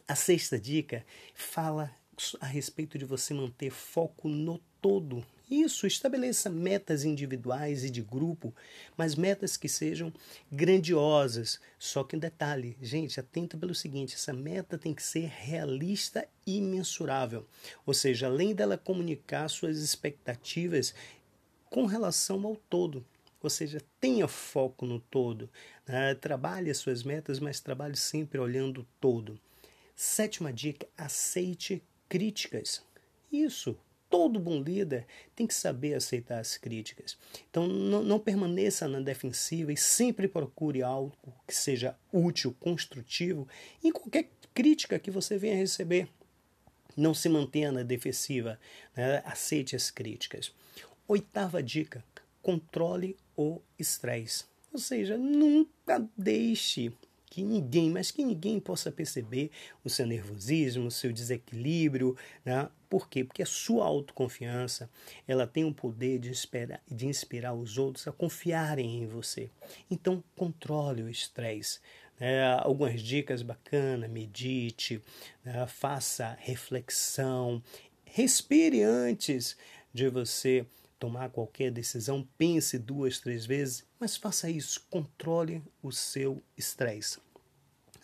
A 0.08 0.16
sexta 0.16 0.58
dica 0.58 1.06
fala 1.32 1.94
a 2.40 2.46
respeito 2.46 2.98
de 2.98 3.04
você 3.04 3.32
manter 3.32 3.70
foco 3.70 4.28
no 4.28 4.60
todo 4.80 5.24
isso, 5.50 5.86
estabeleça 5.86 6.48
metas 6.48 7.04
individuais 7.04 7.82
e 7.82 7.90
de 7.90 8.00
grupo, 8.00 8.54
mas 8.96 9.16
metas 9.16 9.56
que 9.56 9.68
sejam 9.68 10.12
grandiosas. 10.50 11.58
Só 11.76 12.04
que 12.04 12.14
um 12.14 12.18
detalhe, 12.20 12.76
gente, 12.80 13.18
atenta 13.18 13.56
pelo 13.56 13.74
seguinte: 13.74 14.14
essa 14.14 14.32
meta 14.32 14.78
tem 14.78 14.94
que 14.94 15.02
ser 15.02 15.26
realista 15.28 16.28
e 16.46 16.60
mensurável. 16.60 17.46
Ou 17.84 17.92
seja, 17.92 18.26
além 18.26 18.54
dela 18.54 18.78
comunicar 18.78 19.48
suas 19.48 19.78
expectativas 19.78 20.94
com 21.68 21.84
relação 21.84 22.46
ao 22.46 22.54
todo. 22.54 23.04
Ou 23.42 23.50
seja, 23.50 23.82
tenha 23.98 24.28
foco 24.28 24.86
no 24.86 25.00
todo. 25.00 25.50
Né? 25.86 26.14
Trabalhe 26.14 26.70
as 26.70 26.78
suas 26.78 27.02
metas, 27.02 27.40
mas 27.40 27.58
trabalhe 27.58 27.96
sempre 27.96 28.38
olhando 28.38 28.82
o 28.82 28.86
todo. 29.00 29.40
Sétima 29.96 30.52
dica: 30.52 30.86
aceite 30.96 31.82
críticas. 32.08 32.82
Isso, 33.32 33.76
todo 34.10 34.40
bom 34.40 34.60
líder 34.60 35.06
tem 35.36 35.46
que 35.46 35.54
saber 35.54 35.94
aceitar 35.94 36.40
as 36.40 36.58
críticas. 36.58 37.16
Então 37.48 37.66
não, 37.66 38.02
não, 38.02 38.18
permaneça 38.18 38.88
na 38.88 39.00
defensiva 39.00 39.72
e 39.72 39.76
sempre 39.76 40.26
procure 40.26 40.82
algo 40.82 41.16
que 41.46 41.54
seja 41.54 41.96
útil, 42.12 42.54
construtivo 42.58 43.48
em 43.82 43.92
qualquer 43.92 44.28
crítica 44.52 44.98
que 44.98 45.10
você 45.10 45.38
venha 45.38 45.56
receber. 45.56 46.08
Não 46.96 47.14
se 47.14 47.28
mantenha 47.28 47.70
na 47.70 47.84
defensiva, 47.84 48.58
né? 48.96 49.22
aceite 49.24 49.76
as 49.76 49.90
críticas. 49.90 50.52
Oitava 51.06 51.62
dica: 51.62 52.04
controle 52.42 53.16
o 53.36 53.60
estresse. 53.78 54.44
Ou 54.72 54.78
seja, 54.78 55.16
nunca 55.16 56.04
deixe 56.16 56.92
que 57.30 57.44
ninguém, 57.44 57.88
mas 57.90 58.10
que 58.10 58.24
ninguém 58.24 58.58
possa 58.58 58.90
perceber 58.90 59.52
o 59.84 59.88
seu 59.88 60.04
nervosismo, 60.04 60.88
o 60.88 60.90
seu 60.90 61.12
desequilíbrio, 61.12 62.16
né? 62.44 62.68
Por 62.88 63.08
quê? 63.08 63.22
Porque 63.22 63.42
a 63.42 63.46
sua 63.46 63.86
autoconfiança, 63.86 64.90
ela 65.28 65.46
tem 65.46 65.64
o 65.64 65.72
poder 65.72 66.18
de, 66.18 66.28
inspirar, 66.28 66.82
de 66.90 67.06
inspirar 67.06 67.54
os 67.54 67.78
outros 67.78 68.08
a 68.08 68.12
confiarem 68.12 68.98
em 68.98 69.06
você. 69.06 69.48
Então, 69.88 70.24
controle 70.36 71.04
o 71.04 71.08
estresse. 71.08 71.78
É, 72.18 72.42
algumas 72.58 73.00
dicas 73.00 73.42
bacanas, 73.42 74.10
medite, 74.10 75.00
né? 75.44 75.66
faça 75.66 76.36
reflexão, 76.40 77.62
respire 78.04 78.82
antes 78.82 79.56
de 79.94 80.08
você 80.08 80.66
tomar 81.00 81.30
qualquer 81.30 81.72
decisão, 81.72 82.28
pense 82.36 82.78
duas, 82.78 83.18
três 83.18 83.46
vezes, 83.46 83.84
mas 83.98 84.16
faça 84.16 84.50
isso, 84.50 84.86
controle 84.90 85.62
o 85.82 85.90
seu 85.90 86.42
estresse. 86.56 87.18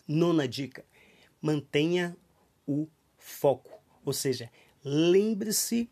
Nona 0.07 0.47
dica: 0.47 0.83
mantenha 1.39 2.17
o 2.65 2.87
foco, 3.19 3.71
ou 4.03 4.11
seja, 4.11 4.51
lembre-se 4.83 5.89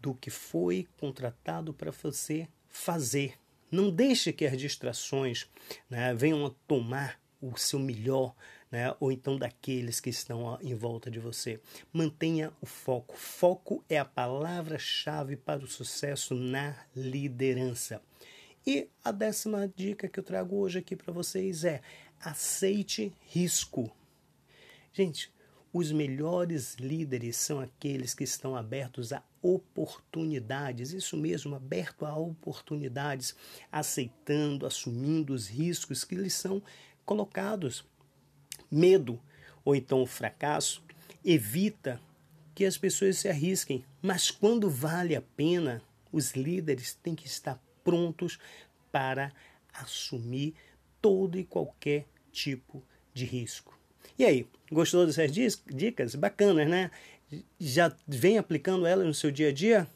do 0.00 0.12
que 0.12 0.28
foi 0.28 0.88
contratado 0.98 1.72
para 1.72 1.92
você 1.92 2.48
fazer. 2.68 3.38
Não 3.70 3.88
deixe 3.88 4.32
que 4.32 4.44
as 4.44 4.58
distrações 4.58 5.48
né, 5.88 6.12
venham 6.14 6.44
a 6.44 6.50
tomar 6.66 7.20
o 7.40 7.56
seu 7.56 7.78
melhor 7.78 8.34
né? 8.70 8.94
ou 9.00 9.10
então 9.10 9.36
daqueles 9.36 10.00
que 10.00 10.10
estão 10.10 10.58
em 10.62 10.74
volta 10.74 11.10
de 11.10 11.18
você. 11.18 11.60
Mantenha 11.92 12.52
o 12.60 12.66
foco. 12.66 13.16
Foco 13.16 13.84
é 13.88 13.98
a 13.98 14.04
palavra-chave 14.04 15.36
para 15.36 15.64
o 15.64 15.68
sucesso 15.68 16.34
na 16.34 16.76
liderança. 16.94 18.00
E 18.66 18.88
a 19.02 19.10
décima 19.10 19.66
dica 19.74 20.08
que 20.08 20.20
eu 20.20 20.24
trago 20.24 20.56
hoje 20.56 20.78
aqui 20.78 20.94
para 20.94 21.12
vocês 21.12 21.64
é: 21.64 21.80
aceite 22.20 23.12
risco. 23.26 23.90
Gente, 24.92 25.32
os 25.72 25.92
melhores 25.92 26.74
líderes 26.74 27.36
são 27.36 27.60
aqueles 27.60 28.12
que 28.12 28.24
estão 28.24 28.54
abertos 28.54 29.12
a 29.12 29.22
oportunidades, 29.40 30.92
isso 30.92 31.16
mesmo, 31.16 31.54
aberto 31.54 32.04
a 32.04 32.14
oportunidades, 32.14 33.34
aceitando, 33.72 34.66
assumindo 34.66 35.32
os 35.32 35.48
riscos 35.48 36.04
que 36.04 36.14
lhes 36.14 36.34
são 36.34 36.62
colocados 37.06 37.84
medo 38.70 39.20
ou 39.64 39.74
então 39.74 40.02
o 40.02 40.06
fracasso 40.06 40.82
evita 41.24 42.00
que 42.54 42.64
as 42.64 42.76
pessoas 42.76 43.18
se 43.18 43.28
arrisquem, 43.28 43.84
mas 44.02 44.30
quando 44.30 44.68
vale 44.68 45.16
a 45.16 45.22
pena, 45.22 45.82
os 46.12 46.32
líderes 46.32 46.94
têm 46.94 47.14
que 47.14 47.26
estar 47.26 47.62
prontos 47.82 48.38
para 48.90 49.32
assumir 49.72 50.54
todo 51.00 51.38
e 51.38 51.44
qualquer 51.44 52.06
tipo 52.32 52.82
de 53.14 53.24
risco. 53.24 53.78
E 54.18 54.24
aí, 54.24 54.46
gostou 54.70 55.06
dessas 55.06 55.30
dicas? 55.32 56.14
Bacanas, 56.14 56.68
né? 56.68 56.90
Já 57.58 57.94
vem 58.06 58.38
aplicando 58.38 58.86
elas 58.86 59.06
no 59.06 59.14
seu 59.14 59.30
dia 59.30 59.48
a 59.48 59.52
dia? 59.52 59.88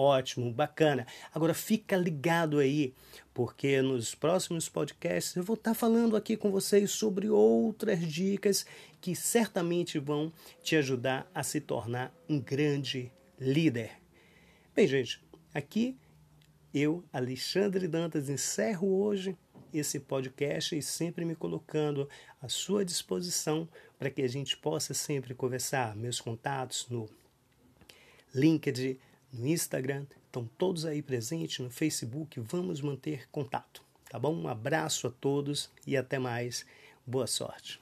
Ótimo, 0.00 0.52
bacana. 0.52 1.04
Agora 1.34 1.52
fica 1.52 1.96
ligado 1.96 2.60
aí, 2.60 2.94
porque 3.34 3.82
nos 3.82 4.14
próximos 4.14 4.68
podcasts 4.68 5.34
eu 5.34 5.42
vou 5.42 5.54
estar 5.54 5.74
falando 5.74 6.14
aqui 6.14 6.36
com 6.36 6.52
vocês 6.52 6.92
sobre 6.92 7.28
outras 7.28 8.00
dicas 8.00 8.64
que 9.00 9.16
certamente 9.16 9.98
vão 9.98 10.32
te 10.62 10.76
ajudar 10.76 11.28
a 11.34 11.42
se 11.42 11.60
tornar 11.60 12.14
um 12.28 12.38
grande 12.38 13.10
líder. 13.40 13.90
Bem, 14.72 14.86
gente, 14.86 15.20
aqui 15.52 15.98
eu, 16.72 17.02
Alexandre 17.12 17.88
Dantas, 17.88 18.28
encerro 18.28 19.02
hoje 19.02 19.36
esse 19.74 19.98
podcast 19.98 20.78
e 20.78 20.80
sempre 20.80 21.24
me 21.24 21.34
colocando 21.34 22.08
à 22.40 22.48
sua 22.48 22.84
disposição 22.84 23.68
para 23.98 24.10
que 24.10 24.22
a 24.22 24.28
gente 24.28 24.56
possa 24.58 24.94
sempre 24.94 25.34
conversar. 25.34 25.96
Meus 25.96 26.20
contatos 26.20 26.86
no 26.88 27.08
LinkedIn, 28.32 28.96
no 29.32 29.46
Instagram, 29.46 30.06
estão 30.26 30.48
todos 30.58 30.84
aí 30.84 31.02
presentes 31.02 31.58
no 31.58 31.70
Facebook. 31.70 32.40
Vamos 32.40 32.80
manter 32.80 33.28
contato, 33.30 33.82
tá 34.08 34.18
bom? 34.18 34.34
Um 34.34 34.48
abraço 34.48 35.06
a 35.06 35.10
todos 35.10 35.70
e 35.86 35.96
até 35.96 36.18
mais. 36.18 36.64
Boa 37.06 37.26
sorte. 37.26 37.80